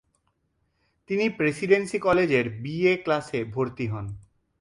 তিনি 1.09 1.25
প্রেসিডেন্সী 1.29 1.97
কলেজে 1.99 2.39
B 2.61 2.75
A 2.87 2.93
ক্লাসে 3.03 3.39
ভর্তি 3.45 3.85
হন। 3.87 4.05